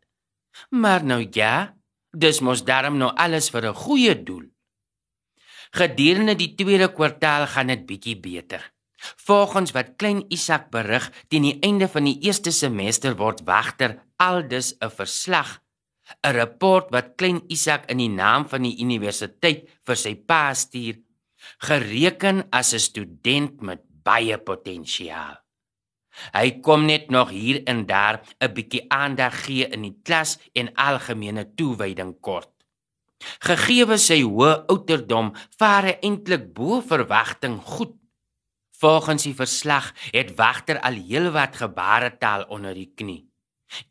Maar 0.69 1.03
nou 1.03 1.27
ja, 1.31 1.75
dis 2.11 2.39
mos 2.39 2.63
darm 2.65 2.97
nou 2.97 3.11
alles 3.15 3.49
vir 3.49 3.65
'n 3.69 3.75
goeie 3.75 4.23
doel. 4.23 4.45
Gedurende 5.71 6.35
die 6.35 6.55
tweede 6.55 6.87
kwartaal 6.89 7.47
gaan 7.47 7.67
dit 7.67 7.85
bietjie 7.85 8.17
beter. 8.17 8.73
Volgens 8.99 9.71
wat 9.71 9.95
klein 9.97 10.23
Isak 10.27 10.69
berig, 10.69 11.11
teen 11.27 11.47
die 11.47 11.57
einde 11.61 11.87
van 11.87 12.03
die 12.03 12.19
eerste 12.21 12.51
semester 12.51 13.15
word 13.15 13.45
wagter 13.47 13.99
aldus 14.17 14.75
'n 14.79 14.89
verslag 14.89 15.59
'n 16.23 16.33
rapport 16.33 16.89
wat 16.91 17.15
klein 17.15 17.41
Isak 17.47 17.89
in 17.91 18.01
die 18.01 18.09
naam 18.09 18.47
van 18.49 18.65
die 18.65 18.77
universiteit 18.81 19.67
vir 19.85 19.95
sy 19.95 20.15
pa 20.15 20.53
stuur, 20.53 20.97
gereken 21.67 22.47
as 22.51 22.73
'n 22.73 22.79
student 22.79 23.61
met 23.61 23.81
baie 24.03 24.37
potensiaal. 24.37 25.37
Hy 26.33 26.59
kom 26.65 26.85
net 26.85 27.09
nog 27.09 27.29
hier 27.29 27.63
en 27.65 27.85
daar 27.85 28.21
'n 28.41 28.53
bietjie 28.53 28.85
aandag 28.89 29.45
gee 29.45 29.65
in 29.67 29.81
die 29.81 29.97
klas 30.03 30.39
en 30.53 30.73
algemene 30.75 31.45
toewyding 31.55 32.19
kort. 32.21 32.51
Gegeewe 33.39 33.97
sy 33.97 34.21
hoë 34.23 34.65
ouderdom, 34.67 35.33
vaar 35.59 35.83
hy 35.83 35.95
eintlik 36.01 36.53
bo 36.53 36.81
verwagting 36.81 37.59
goed. 37.61 37.95
Volgens 38.79 39.25
die 39.27 39.35
verslag 39.35 39.91
het 40.13 40.35
wagter 40.39 40.79
al 40.79 40.95
heelwat 41.03 41.57
gebaretaal 41.59 42.47
onder 42.47 42.73
die 42.73 42.91
knie. 42.95 43.25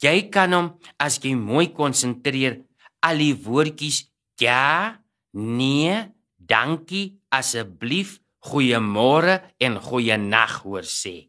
Jy 0.03 0.29
kan 0.33 0.55
hom 0.57 0.71
as 0.97 1.19
jy 1.23 1.35
mooi 1.37 1.69
konsentreer 1.77 2.63
al 3.05 3.21
die 3.21 3.35
woordjies 3.37 4.07
ja, 4.41 4.99
nee, 5.35 5.95
dankie, 6.39 7.19
asseblief, 7.29 8.19
goeiemôre 8.49 9.41
en 9.61 9.79
goeienag 9.83 10.63
hoor 10.65 10.87
sê. 10.87 11.29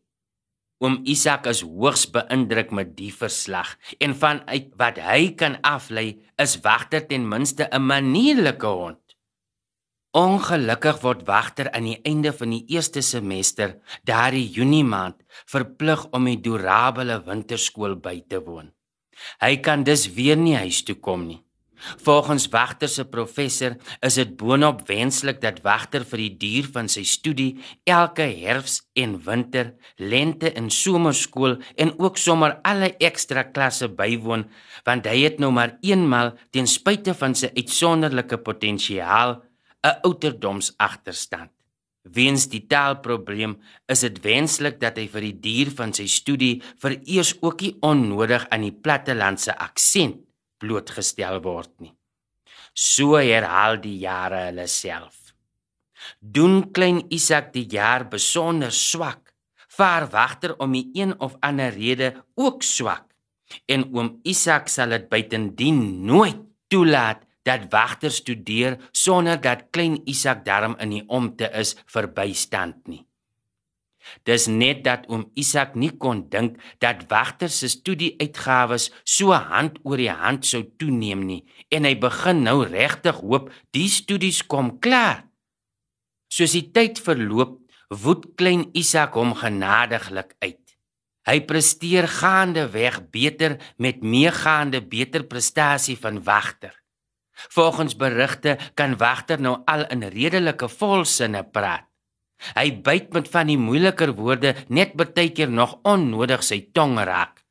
Oom 0.80 1.02
Isak 1.12 1.50
is 1.52 1.60
hoogs 1.66 2.06
beïndruk 2.14 2.70
met 2.72 2.94
die 2.96 3.12
verslag 3.12 3.74
en 4.00 4.16
vanuit 4.16 4.70
wat 4.80 5.02
hy 5.04 5.34
kan 5.36 5.58
aflei, 5.68 6.22
is 6.40 6.56
wagter 6.64 7.04
ten 7.04 7.28
minste 7.28 7.68
'n 7.68 7.84
manierlike 7.84 8.66
hond. 8.66 9.09
Ongelukkig 10.18 11.04
word 11.04 11.28
wagter 11.28 11.68
aan 11.70 11.86
die 11.86 12.00
einde 12.02 12.32
van 12.34 12.50
die 12.50 12.64
eerste 12.74 13.04
semester, 13.06 13.76
daardie 14.10 14.48
Junie 14.50 14.82
maand, 14.84 15.20
verplig 15.46 16.08
om 16.18 16.26
die 16.26 16.40
durabele 16.42 17.20
winterskool 17.28 17.94
by 18.02 18.16
te 18.26 18.40
woon. 18.42 18.72
Hy 19.38 19.60
kan 19.62 19.84
dus 19.86 20.08
weer 20.16 20.40
nie 20.40 20.56
huis 20.58 20.82
toe 20.82 20.96
kom 20.98 21.28
nie. 21.28 21.44
Volgens 22.02 22.48
wagter 22.52 22.90
se 22.90 23.06
professor 23.06 23.76
is 24.04 24.18
dit 24.18 24.32
boonop 24.36 24.82
wenslik 24.90 25.44
dat 25.44 25.62
wagter 25.64 26.04
vir 26.10 26.24
die 26.26 26.34
duur 26.42 26.72
van 26.74 26.90
sy 26.92 27.06
studie 27.08 27.62
elke 27.86 28.26
herfs 28.42 28.82
en 28.98 29.14
winter, 29.28 29.76
lente 29.96 30.50
en 30.58 30.72
somerskool 30.74 31.60
en 31.78 31.94
ook 32.02 32.18
sommer 32.18 32.58
alle 32.68 32.96
ekstra 32.98 33.46
klasse 33.54 33.88
bywoon, 33.94 34.48
want 34.90 35.06
hy 35.06 35.22
het 35.22 35.38
nou 35.40 35.54
maar 35.54 35.78
eenmal 35.86 36.34
ten 36.50 36.68
spyte 36.68 37.14
van 37.14 37.38
sy 37.38 37.54
uitsonderlike 37.54 38.42
potensiaal 38.42 39.38
'n 39.84 40.00
ouderdomsagterstand. 40.04 41.52
Weens 42.04 42.48
die 42.50 42.64
taalprobleem 42.68 43.58
is 43.92 44.02
dit 44.02 44.18
wenslik 44.24 44.80
dat 44.80 44.98
hy 44.98 45.06
vir 45.12 45.26
die 45.28 45.40
duur 45.44 45.72
van 45.76 45.94
sy 45.94 46.08
studie 46.08 46.62
vereers 46.82 47.36
ook 47.44 47.62
nie 47.62 47.76
onnodig 47.86 48.48
aan 48.50 48.66
die 48.66 48.76
plattelandse 48.76 49.56
aksent 49.58 50.24
blootgestel 50.60 51.42
word 51.44 51.72
nie. 51.80 51.94
So 52.74 53.20
herhaal 53.20 53.80
die 53.84 53.98
jare 54.00 54.48
hulle 54.50 54.68
self. 54.68 55.34
Doen 56.20 56.72
klein 56.72 57.04
Isak 57.12 57.52
die 57.54 57.68
jaar 57.68 58.08
besonder 58.08 58.72
swak, 58.72 59.34
vaar 59.68 60.08
wagter 60.12 60.56
om 60.60 60.74
die 60.76 60.88
een 60.96 61.14
of 61.20 61.36
ander 61.46 61.76
rede 61.76 62.14
ook 62.36 62.64
swak. 62.64 63.06
En 63.68 63.86
oom 63.94 64.20
Isak 64.24 64.70
sal 64.70 64.96
dit 64.96 65.10
buitendien 65.10 66.06
nooit 66.06 66.40
toelaat 66.70 67.26
dat 67.48 67.70
wagter 67.72 68.12
studeer 68.12 68.78
sonder 68.92 69.42
dat 69.42 69.70
klein 69.72 70.02
Isak 70.06 70.46
darm 70.46 70.76
in 70.80 70.90
die 70.98 71.06
omte 71.08 71.50
is 71.54 71.76
vir 71.88 72.10
bystand 72.14 72.88
nie. 72.88 73.06
Dis 74.26 74.48
net 74.48 74.84
dat 74.86 75.06
oom 75.12 75.28
Isak 75.38 75.76
nie 75.76 75.92
kon 76.02 76.24
dink 76.34 76.58
dat 76.84 77.06
wagter 77.12 77.52
se 77.54 77.70
studieuitgawes 77.70 78.90
so 79.04 79.36
hand 79.36 79.80
oor 79.84 80.02
die 80.02 80.12
hand 80.12 80.48
sou 80.48 80.64
toeneem 80.82 81.26
nie 81.28 81.42
en 81.70 81.86
hy 81.86 81.96
begin 82.00 82.44
nou 82.48 82.64
regtig 82.66 83.22
hoop 83.22 83.52
die 83.76 83.90
studies 83.92 84.42
kom 84.48 84.78
klaar. 84.84 85.26
Soos 86.30 86.54
die 86.54 86.68
tyd 86.74 87.02
verloop, 87.02 87.58
woed 87.90 88.26
klein 88.38 88.68
Isak 88.78 89.16
hom 89.18 89.34
genadiglik 89.38 90.36
uit. 90.46 90.76
Hy 91.26 91.42
presteer 91.46 92.08
gaande 92.10 92.68
weg 92.74 93.02
beter 93.14 93.58
met 93.78 94.02
meegaande 94.06 94.82
beter 94.82 95.26
prestasie 95.30 95.98
van 95.98 96.22
wagter. 96.24 96.79
Volgens 97.48 97.96
berigte 97.96 98.58
kan 98.74 98.98
wagter 98.98 99.42
nou 99.42 99.62
al 99.66 99.86
in 99.88 100.04
redelike 100.04 100.70
volsinne 100.70 101.44
praat. 101.44 101.86
Hy 102.56 102.72
byt 102.84 103.12
met 103.16 103.28
van 103.28 103.50
die 103.52 103.60
moeiliker 103.60 104.14
woorde 104.16 104.56
net 104.68 104.96
partykeer 104.96 105.52
nog 105.52 105.80
onnodig 105.84 106.44
sy 106.44 106.62
tong 106.72 106.96
raak. 107.00 107.44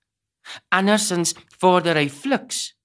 Andersins 0.72 1.34
vorder 1.60 1.98
hy 2.00 2.08
fliks. 2.08 2.78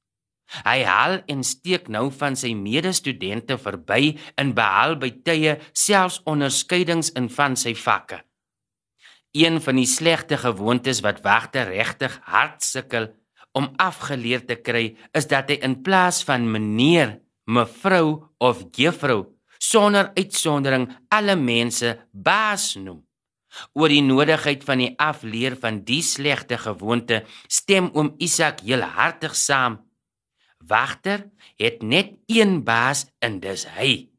Hy 0.67 0.83
haal 0.85 1.21
en 1.31 1.41
steek 1.47 1.87
nou 1.89 2.09
van 2.13 2.35
sy 2.37 2.51
medestudente 2.53 3.55
verby 3.57 4.17
in 4.37 4.51
behaal 4.57 4.97
by 5.01 5.09
tye 5.25 5.55
selfs 5.71 6.19
onderskeidings 6.29 7.13
in 7.17 7.31
van 7.31 7.55
sy 7.57 7.73
vakke. 7.79 8.19
Een 9.33 9.57
van 9.65 9.79
die 9.79 9.89
slegte 9.89 10.37
gewoontes 10.37 11.01
wat 11.01 11.23
wagter 11.25 11.71
regtig 11.71 12.19
hard 12.29 12.61
sukkel 12.61 13.09
om 13.57 13.69
afgeleer 13.81 14.45
te 14.45 14.57
kry 14.59 14.95
is 15.13 15.29
dat 15.29 15.49
hy 15.51 15.59
in 15.65 15.79
plaas 15.85 16.23
van 16.25 16.45
meneer, 16.49 17.19
mevrou 17.45 18.23
of 18.39 18.65
juffrou 18.75 19.33
sonder 19.63 20.11
uitsondering 20.17 20.89
alle 21.09 21.35
mense 21.39 21.95
baas 22.11 22.73
noem. 22.75 23.01
Oor 23.77 23.91
die 23.93 24.01
nodigheid 24.01 24.63
van 24.65 24.81
die 24.81 24.93
afleer 24.99 25.55
van 25.61 25.83
die 25.85 26.01
slegte 26.03 26.57
gewoonte 26.57 27.21
stem 27.47 27.91
oom 27.93 28.15
Isak 28.23 28.63
heel 28.65 28.81
hartig 28.81 29.35
saam. 29.37 29.77
Wagter 30.63 31.27
het 31.61 31.83
net 31.83 32.15
een 32.31 32.63
baas 32.65 33.05
en 33.21 33.39
dis 33.43 33.67
hy. 33.77 34.09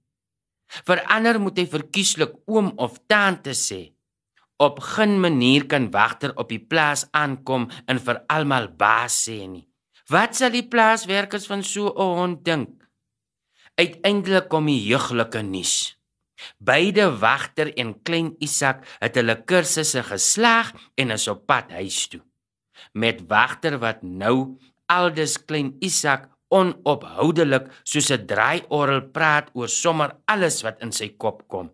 Vir 0.87 1.03
ander 1.11 1.41
moet 1.43 1.59
hy 1.59 1.67
verkieslik 1.71 2.37
oom 2.51 2.73
of 2.79 3.01
tante 3.11 3.55
sê. 3.59 3.94
Op 4.57 4.79
geen 4.79 5.21
manier 5.21 5.67
kan 5.67 5.91
wagter 5.91 6.37
op 6.37 6.49
die 6.49 6.63
plaas 6.63 7.07
aankom 7.11 7.67
en 7.91 7.99
vir 7.99 8.21
almal 8.31 8.69
baas 8.79 9.17
sê 9.27 9.41
nie. 9.51 9.67
Wat 10.13 10.37
sal 10.37 10.55
die 10.55 10.67
plaaswerkers 10.69 11.47
van 11.51 11.63
so 11.63 11.91
'n 11.91 12.17
hond 12.19 12.45
dink? 12.45 12.71
Uiteindelik 13.75 14.49
kom 14.49 14.67
die 14.67 14.87
heuglike 14.87 15.43
nuus. 15.43 15.99
Beide 16.59 17.19
wagter 17.19 17.73
en 17.75 18.03
klein 18.03 18.35
Isak 18.39 18.85
het 19.01 19.17
hulle 19.17 19.37
kursusse 19.45 20.03
geslaag 20.03 20.73
en 20.95 21.11
is 21.11 21.29
op 21.29 21.47
pad 21.47 21.71
huis 21.71 22.09
toe. 22.09 22.23
Met 22.93 23.27
wagter 23.27 23.79
wat 23.79 24.03
nou 24.03 24.59
aldus 24.87 25.45
klein 25.45 25.77
Isak 25.81 26.29
onophoudelik 26.49 27.67
soos 27.83 28.11
'n 28.11 28.27
draaiorgel 28.27 29.03
praat 29.17 29.51
oor 29.55 29.69
sommer 29.69 30.11
alles 30.27 30.63
wat 30.63 30.81
in 30.83 30.93
sy 30.93 31.09
kop 31.17 31.49
kom. 31.49 31.71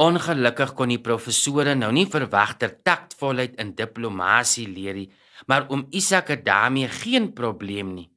Ongelukkig 0.00 0.72
kon 0.72 0.88
die 0.88 1.02
professore 1.04 1.74
nou 1.76 1.90
nie 1.92 2.06
verwag 2.08 2.54
ter 2.56 2.78
taktvolheid 2.80 3.58
in 3.60 3.74
diplomatie 3.76 4.64
leer 4.64 4.96
nie, 4.96 5.10
maar 5.46 5.68
om 5.68 5.84
Isak 5.92 6.32
het 6.32 6.46
daarmee 6.46 6.88
geen 6.88 7.32
probleem 7.36 7.92
nie. 7.92 8.08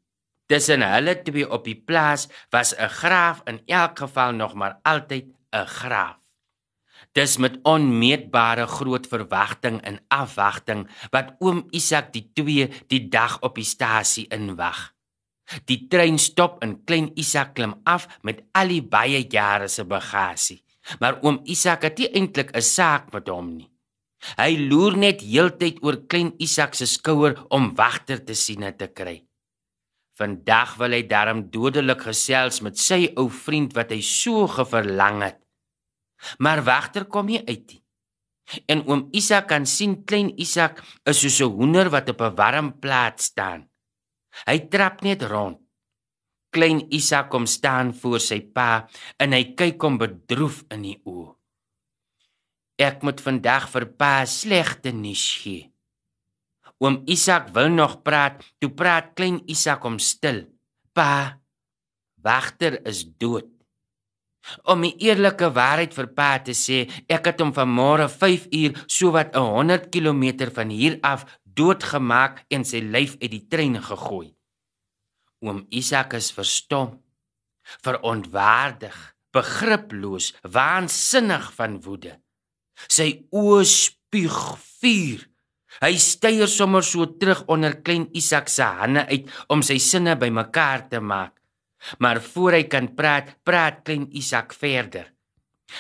Tussen 0.48 0.86
hulle 0.86 1.17
twee 1.25 1.44
op 1.50 1.65
die 1.65 1.75
plaas 1.75 2.29
was 2.50 2.74
'n 2.77 2.88
graaf 2.88 3.41
in 3.46 3.60
elk 3.67 4.00
geval 4.00 4.32
nog 4.32 4.53
maar 4.53 4.79
altyd 4.84 5.25
'n 5.51 5.67
graaf. 5.67 6.17
Dis 7.12 7.38
met 7.38 7.60
onmeetbare 7.63 8.67
groot 8.67 9.08
verwagting 9.08 9.82
en 9.82 10.00
afwagting 10.08 10.88
wat 11.12 11.36
oom 11.39 11.67
Isak 11.72 12.13
die 12.13 12.32
twee 12.34 12.70
die 12.88 13.10
dag 13.10 13.41
op 13.41 13.55
die 13.55 13.63
stasie 13.63 14.27
inwag. 14.27 14.94
Die 15.65 15.88
trein 15.88 16.17
stop 16.17 16.63
en 16.63 16.84
klein 16.84 17.12
Isak 17.15 17.53
klim 17.53 17.75
af 17.84 18.08
met 18.22 18.44
al 18.51 18.67
die 18.67 18.84
baie 18.84 19.25
jare 19.29 19.67
se 19.67 19.84
bagasie 19.84 20.64
Maar 21.00 21.20
oom 21.22 21.42
Isak 21.44 21.84
het 21.84 21.98
nie 21.98 22.10
eintlik 22.13 22.51
'n 22.56 22.62
saak 22.62 23.13
met 23.13 23.27
hom 23.27 23.56
nie. 23.58 23.70
Hy 24.38 24.58
loer 24.70 24.98
net 24.98 25.22
heeltyd 25.22 25.84
oor 25.84 25.98
klein 26.08 26.34
Isak 26.38 26.74
se 26.75 26.86
skouer 26.86 27.46
om 27.50 27.75
wagter 27.75 28.24
te 28.25 28.34
sien 28.34 28.65
te 28.77 28.88
kry. 28.88 29.25
Vandag 30.15 30.77
wil 30.80 30.96
hy 30.96 31.04
darm 31.04 31.50
dodelik 31.51 32.01
gesels 32.08 32.62
met 32.62 32.80
sy 32.80 33.12
ou 33.20 33.27
vriend 33.30 33.74
wat 33.75 33.92
hy 33.92 34.01
so 34.01 34.48
geverlang 34.48 35.22
het. 35.22 35.39
Maar 36.39 36.63
wagter 36.63 37.06
kom 37.06 37.25
nie 37.25 37.44
uit 37.44 37.68
nie. 37.68 37.82
En 38.72 38.86
oom 38.88 39.08
Isak 39.12 39.50
kan 39.50 39.65
sien 39.65 40.06
klein 40.06 40.32
Isak 40.39 40.84
is 41.04 41.20
soos 41.20 41.42
'n 41.42 41.51
hoender 41.58 41.89
wat 41.89 42.10
op 42.10 42.22
'n 42.22 42.36
warm 42.36 42.80
plaas 42.80 43.24
staan. 43.24 43.70
Hy 44.46 44.58
trap 44.70 45.01
net 45.01 45.22
rond. 45.24 45.64
Klein 46.56 46.86
Isak 46.96 47.28
kom 47.34 47.44
staan 47.46 47.92
voor 48.00 48.22
sy 48.24 48.40
pa 48.56 48.86
en 49.20 49.36
hy 49.36 49.42
kyk 49.60 49.82
hom 49.84 49.98
bedroef 50.00 50.62
in 50.72 50.86
die 50.88 51.00
oë. 51.04 51.34
Ek 52.80 53.04
moet 53.04 53.20
vandag 53.24 53.68
vir 53.74 53.86
pa 54.00 54.14
slegte 54.28 54.94
nuus 54.96 55.24
gee. 55.42 55.66
Oom 56.84 57.02
Isak 57.12 57.52
wil 57.56 57.72
nog 57.72 58.02
praat, 58.08 58.40
toe 58.60 58.72
praat 58.72 59.12
klein 59.16 59.42
Isak 59.52 59.84
om 59.88 60.00
stil. 60.00 60.46
Pa, 60.96 61.40
wagter 62.24 62.80
is 62.88 63.04
dood. 63.20 63.48
Om 64.64 64.84
die 64.86 64.94
eerlike 65.08 65.50
waarheid 65.56 65.96
vir 65.96 66.08
pa 66.16 66.30
te 66.44 66.54
sê, 66.56 66.84
ek 67.08 67.32
het 67.32 67.42
hom 67.42 67.52
vanmôre 67.56 68.08
5 68.12 68.48
uur 68.52 68.80
sowat 68.88 69.36
100 69.36 69.90
km 69.92 70.52
van 70.56 70.72
hier 70.72 71.00
af 71.04 71.26
doodgemaak 71.44 72.44
en 72.52 72.68
sy 72.68 72.84
lyf 72.84 73.16
uit 73.24 73.32
die 73.32 73.46
trein 73.48 73.80
gegooi. 73.82 74.35
Oom 75.46 75.66
Isak 75.70 76.16
is 76.18 76.32
verstom, 76.34 76.96
verontwaardig, 77.86 78.96
begriploos, 79.36 80.32
waansinnig 80.42 81.52
van 81.54 81.78
woede. 81.86 82.16
Sy 82.90 83.28
oë 83.30 83.62
spuug 83.70 84.40
vuur. 84.82 85.25
Hy 85.84 85.94
styer 86.02 86.50
sommer 86.50 86.86
so 86.88 87.06
terug 87.20 87.44
onder 87.52 87.75
klein 87.86 88.08
Isak 88.18 88.50
se 88.50 88.66
hande 88.66 89.06
uit 89.12 89.30
om 89.52 89.62
sy 89.66 89.78
sinne 89.78 90.16
bymekaar 90.18 90.88
te 90.90 91.02
maak. 91.04 91.36
Maar 92.02 92.22
voor 92.24 92.58
hy 92.58 92.64
kan 92.72 92.88
praat, 92.98 93.36
praat 93.46 93.84
klein 93.86 94.08
Isak 94.18 94.56
verder. 94.56 95.12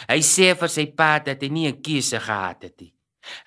Hy 0.09 0.19
sê 0.25 0.51
vir 0.59 0.69
sy 0.69 0.85
pa 0.93 1.17
dat 1.23 1.41
hy 1.41 1.49
nie 1.49 1.67
'n 1.71 1.81
keuse 1.81 2.19
gehad 2.19 2.63
het 2.63 2.77
nie. 2.81 2.93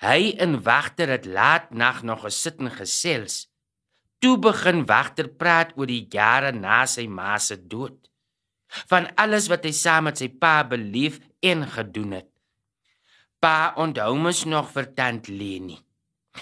Hy 0.01 0.35
en 0.39 0.59
wagter 0.63 1.09
het 1.09 1.25
laat 1.25 1.71
nag 1.71 2.03
nog 2.03 2.25
gesit 2.25 2.59
en 2.59 2.71
gesels. 2.71 3.47
Toe 4.19 4.35
begin 4.37 4.83
wagter 4.85 5.29
praat 5.41 5.71
oor 5.77 5.87
die 5.87 6.05
jare 6.11 6.51
na 6.55 6.83
sy 6.85 7.07
ma 7.07 7.37
se 7.39 7.55
dood. 7.71 7.95
Van 8.91 9.07
alles 9.15 9.47
wat 9.51 9.63
hy 9.65 9.73
saam 9.73 10.09
met 10.09 10.19
sy 10.21 10.27
pa 10.41 10.59
beleef 10.67 11.21
en 11.41 11.63
gedoen 11.75 12.17
het. 12.19 12.27
Pa 13.39 13.73
onthou 13.79 14.17
mos 14.19 14.43
nog 14.45 14.73
vir 14.73 14.89
tant 14.97 15.31
Leni. 15.31 15.79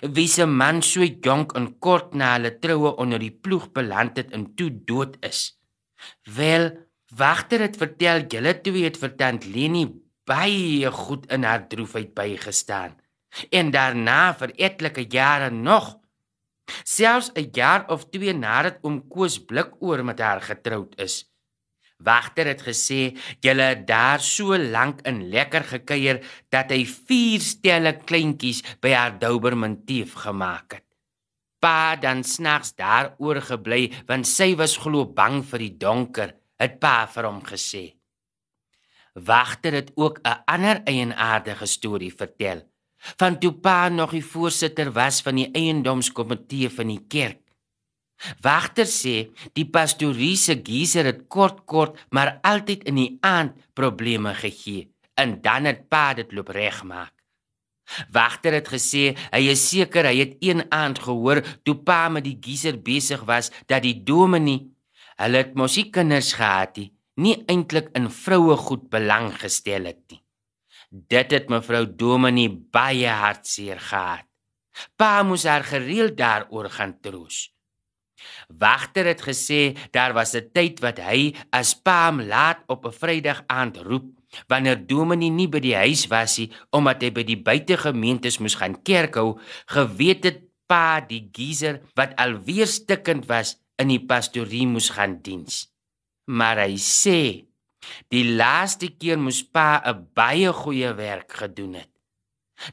Wie 0.01 0.27
se 0.27 0.45
man 0.45 0.81
so 0.81 1.05
jonk 1.05 1.53
en 1.57 1.69
kort 1.79 2.17
na 2.17 2.33
hulle 2.35 2.51
troue 2.61 2.95
onder 3.01 3.21
die 3.21 3.31
ploeg 3.31 3.69
beland 3.77 4.17
het 4.19 4.33
en 4.35 4.49
toe 4.57 4.71
dood 4.89 5.15
is. 5.25 5.53
Wel, 6.37 6.71
wagter 7.15 7.63
het 7.63 7.77
vertel 7.79 8.25
julle 8.27 8.53
twee 8.65 8.83
het 8.89 8.97
vir 8.99 9.15
tant 9.21 9.45
Leni 9.45 9.85
baie 10.27 10.91
goed 10.91 11.29
in 11.31 11.45
haar 11.47 11.67
droefheid 11.71 12.11
bygestaan 12.17 12.97
en 13.51 13.71
daarna 13.71 14.33
vir 14.39 14.51
etlike 14.67 15.05
jare 15.11 15.49
nog 15.51 15.95
selfs 16.83 17.31
'n 17.35 17.49
jaar 17.51 17.87
of 17.89 18.09
twee 18.09 18.33
nadat 18.33 18.77
oom 18.81 19.07
Koos 19.07 19.39
Blikoor 19.39 20.03
met 20.03 20.19
haar 20.19 20.41
getroud 20.41 20.93
is. 20.99 21.25
Wagter 21.97 22.45
het 22.45 22.61
gesê 22.61 23.17
julle 23.41 23.73
het 23.73 23.87
daar 23.87 24.21
so 24.21 24.57
lank 24.57 25.01
in 25.09 25.29
lekker 25.33 25.63
gekuier 25.63 26.21
dat 26.53 26.69
hy 26.69 26.83
vier 26.85 27.41
stelle 27.41 27.93
kleintjies 27.97 28.61
by 28.81 28.93
haar 28.93 29.17
Doubermantief 29.19 30.13
gemaak 30.13 30.77
het. 30.77 30.85
Pa 31.59 31.95
dan 31.97 32.21
snags 32.23 32.75
daar 32.77 33.15
oorgebly 33.17 33.89
want 34.05 34.29
sy 34.29 34.53
was 34.55 34.77
glo 34.77 35.09
bang 35.09 35.41
vir 35.41 35.59
die 35.65 35.77
donker, 35.77 36.35
het 36.61 36.77
pa 36.79 37.07
vir 37.09 37.25
hom 37.25 37.41
gesê. 37.41 37.97
Wagter 39.17 39.73
het 39.73 39.91
ook 39.95 40.19
'n 40.21 40.43
ander 40.45 40.81
eienaardige 40.85 41.65
storie 41.65 42.13
vertel 42.13 42.61
van 43.19 43.39
toe 43.39 43.53
pa 43.53 43.89
nog 43.89 44.11
die 44.15 44.25
voorsitter 44.25 44.91
was 44.91 45.21
van 45.21 45.35
die 45.39 45.49
eiendomskomitee 45.51 46.69
van 46.69 46.93
die 46.93 47.03
kerk. 47.07 47.41
Wagter 48.41 48.87
sê 48.89 49.29
die 49.53 49.67
pastorie 49.69 50.35
se 50.41 50.57
geyser 50.65 51.05
het 51.05 51.27
kort 51.29 51.65
kort 51.69 51.99
maar 52.09 52.39
altyd 52.41 52.87
in 52.89 52.97
die 52.97 53.11
aand 53.21 53.53
probleme 53.77 54.33
gegee 54.33 54.87
en 55.21 55.37
dan 55.41 55.69
het 55.69 55.85
pa 55.89 56.13
dit 56.17 56.33
loop 56.33 56.49
regmaak. 56.53 57.13
Wagter 58.11 58.57
het 58.57 58.67
gesê 58.73 59.13
hy 59.31 59.43
is 59.53 59.63
seker 59.69 60.09
hy 60.09 60.17
het 60.19 60.33
een 60.43 60.65
aand 60.73 60.99
gehoor 61.05 61.43
toe 61.63 61.77
pa 61.87 62.07
met 62.09 62.25
die 62.25 62.37
geyser 62.41 62.81
besig 62.89 63.23
was 63.29 63.51
dat 63.69 63.85
die 63.85 63.95
dominee 64.03 64.65
hulle 65.21 65.43
het 65.43 65.55
mos 65.57 65.77
nie 65.79 65.89
kinders 65.93 66.33
gehad 66.37 66.77
nie, 66.77 66.91
nie 67.17 67.37
eintlik 67.49 67.93
in 67.97 68.09
vroue 68.13 68.57
goed 68.67 68.89
belang 68.93 69.31
gestel 69.33 69.87
het 69.89 70.03
nie. 70.11 70.21
Dit 71.05 71.31
het 71.31 71.49
mevrou 71.53 71.85
dominee 71.85 72.49
baie 72.49 73.09
hartseer 73.09 73.77
gehad. 73.79 74.25
Pa 74.97 75.21
moes 75.25 75.45
haar 75.45 75.65
gereeld 75.65 76.17
daaroor 76.17 76.69
gaan 76.73 76.97
troos. 77.01 77.49
Wagter 78.49 79.05
het 79.05 79.21
gesê 79.21 79.77
daar 79.93 80.13
was 80.13 80.33
'n 80.33 80.49
tyd 80.53 80.79
wat 80.81 80.97
hy 80.97 81.35
as 81.51 81.73
paam 81.73 82.21
laat 82.21 82.63
op 82.67 82.85
'n 82.85 82.97
Vrydag 82.99 83.43
aand 83.47 83.77
roep 83.77 84.17
wanneer 84.47 84.87
Dominee 84.87 85.29
nie 85.29 85.47
by 85.47 85.59
die 85.59 85.75
huis 85.75 86.07
was 86.07 86.37
nie 86.37 86.51
omdat 86.71 87.01
hy 87.01 87.11
by 87.11 87.23
die 87.23 87.41
buitegemeentes 87.41 88.39
moes 88.39 88.55
gaan 88.55 88.81
kerk 88.83 89.15
hou, 89.15 89.39
geweet 89.65 90.23
het 90.23 90.39
pa 90.67 90.99
die 90.99 91.29
geyser 91.31 91.81
wat 91.95 92.15
alweer 92.15 92.67
stikkend 92.67 93.25
was 93.25 93.57
in 93.77 93.87
die 93.87 94.05
pastorie 94.05 94.67
moes 94.67 94.89
gaan 94.89 95.21
diens. 95.21 95.67
Maar 96.25 96.57
hy 96.57 96.75
sê 96.75 97.46
die 98.13 98.25
laaste 98.39 98.89
keer 98.99 99.19
moes 99.19 99.41
pa 99.43 99.81
'n 99.85 100.07
baie 100.13 100.51
goeie 100.53 100.91
werk 100.93 101.31
gedoen 101.41 101.73
het. 101.73 101.91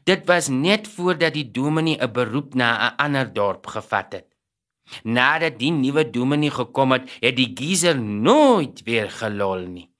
Dit 0.04 0.26
was 0.26 0.48
net 0.48 0.88
voordat 0.88 1.34
die 1.34 1.50
dominee 1.50 2.00
'n 2.00 2.12
beroep 2.12 2.54
na 2.54 2.68
'n 2.76 2.96
ander 3.04 3.32
dorp 3.32 3.66
gevat 3.66 4.12
het. 4.12 4.28
Nadat 5.02 5.58
die 5.58 5.72
nuwe 5.72 6.10
dominee 6.10 6.50
gekom 6.50 6.92
het, 6.92 7.10
het 7.20 7.36
die 7.36 7.52
geyser 7.54 7.98
nooit 7.98 8.82
weer 8.82 9.10
gelol 9.10 9.66
nie. 9.66 9.94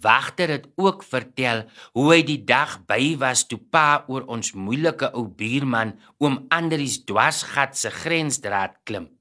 Wagter 0.00 0.48
het 0.48 0.66
ook 0.76 1.02
vertel 1.02 1.64
hoe 1.92 2.14
hy 2.14 2.22
die 2.24 2.44
dag 2.44 2.78
by 2.88 3.16
was 3.20 3.44
toe 3.46 3.58
pa 3.58 4.04
oor 4.08 4.24
ons 4.32 4.52
moeilike 4.52 5.12
ou 5.12 5.26
buurman 5.28 5.98
oom 6.18 6.46
Andries 6.48 7.04
dwarsgat 7.04 7.76
se 7.76 7.90
grensdraad 7.90 8.78
klim. 8.84 9.19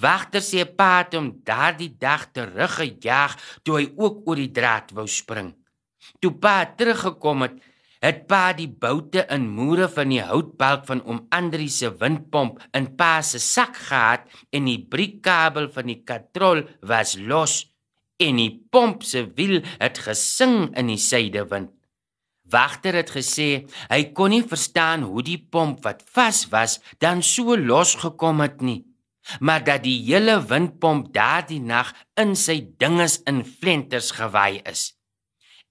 Wagter 0.00 0.42
sê 0.42 0.64
pa 0.78 0.90
het 1.02 1.14
hom 1.16 1.30
daardie 1.46 1.92
dag 2.00 2.28
teruggejaag 2.36 3.36
toe 3.62 3.78
hy 3.80 3.86
ook 3.94 4.24
oor 4.28 4.40
die 4.40 4.52
draad 4.54 4.94
wou 4.96 5.06
spring. 5.10 5.52
Toe 6.20 6.32
pa 6.42 6.56
teruggekom 6.78 7.46
het, 7.46 7.60
het 8.04 8.24
pa 8.28 8.52
die 8.56 8.68
boute 8.68 9.24
in 9.32 9.46
moere 9.56 9.88
van 9.88 10.10
die 10.12 10.22
houtbalk 10.22 10.84
van 10.88 11.00
oom 11.08 11.22
Andri 11.32 11.70
se 11.72 11.88
windpomp 12.00 12.60
in 12.76 12.90
pa 12.98 13.12
se 13.24 13.40
sak 13.40 13.78
gehad 13.88 14.26
en 14.52 14.68
die 14.68 14.80
briekkabel 14.92 15.70
van 15.72 15.88
die 15.88 16.02
katrol 16.04 16.66
was 16.90 17.16
los 17.16 17.62
en 18.20 18.38
die 18.38 18.52
pomp 18.70 19.02
se 19.02 19.24
wiel 19.38 19.62
het 19.80 19.98
gesing 20.04 20.68
in 20.78 20.92
die 20.92 21.00
suidewind. 21.00 21.72
Wagter 22.52 22.98
het 23.00 23.10
gesê 23.10 23.64
hy 23.88 24.02
kon 24.16 24.34
nie 24.34 24.44
verstaan 24.44 25.06
hoe 25.08 25.24
die 25.24 25.40
pomp 25.40 25.80
wat 25.86 26.04
vas 26.14 26.44
was 26.52 26.76
dan 27.00 27.24
so 27.24 27.56
losgekom 27.56 28.44
het 28.44 28.60
nie 28.60 28.82
maar 29.40 29.64
dat 29.64 29.84
die 29.84 29.98
hele 30.06 30.36
windpomp 30.48 31.12
daardie 31.14 31.60
nag 31.60 31.92
in 32.20 32.34
sy 32.36 32.60
dinges 32.78 33.20
in 33.30 33.44
flenters 33.44 34.12
gewaai 34.18 34.60
is. 34.68 34.92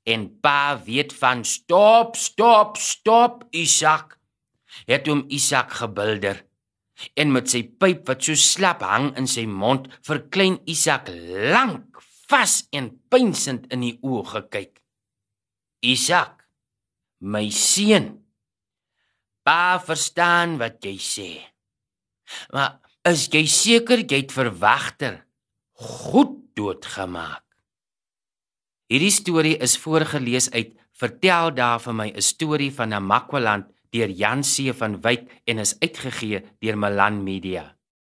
En 0.03 0.27
pa 0.43 0.79
weet 0.83 1.13
van 1.15 1.43
stop 1.47 2.15
stop 2.19 2.77
stop 2.77 3.45
Isak. 3.51 4.17
Het 4.89 5.07
hom 5.07 5.23
Isak 5.29 5.71
gebilder 5.79 6.41
en 7.19 7.31
met 7.33 7.49
sy 7.49 7.63
pyp 7.79 8.07
wat 8.07 8.23
so 8.23 8.37
slap 8.37 8.83
hang 8.85 9.11
in 9.19 9.27
sy 9.29 9.45
mond 9.49 9.89
vir 10.07 10.21
klein 10.33 10.59
Isak 10.69 11.09
lank 11.53 12.01
vas 12.29 12.61
en 12.73 12.89
pynsend 13.11 13.67
in 13.73 13.83
die 13.85 13.95
oë 14.01 14.23
gekyk. 14.33 14.79
Isak 15.83 16.43
my 17.23 17.47
seun. 17.51 18.09
Pa 19.43 19.79
verstaan 19.83 20.57
wat 20.61 20.79
jy 20.85 20.95
sê. 21.03 21.31
Maar 22.55 22.79
is 23.09 23.27
jy 23.33 23.43
seker 23.51 24.03
jy 24.03 24.21
het 24.23 24.31
verwagter 24.31 25.23
goed 25.75 26.37
doodgemaak 26.55 27.41
Hierdie 28.91 29.13
storie 29.15 29.57
is 29.63 29.73
voorgeles 29.81 30.51
uit 30.53 30.75
Vertel 30.93 31.49
daar 31.57 31.79
vir 31.81 31.95
my 31.97 32.07
'n 32.13 32.21
storie 32.21 32.71
van 32.71 32.89
Namakwaland 32.89 33.65
deur 33.91 34.09
Jan 34.09 34.41
C 34.41 34.73
van 34.73 35.01
Wyk 35.01 35.41
en 35.45 35.57
is 35.57 35.75
uitgegee 35.79 36.43
deur 36.59 36.77
Malan 36.77 37.23
Media. 37.23 37.75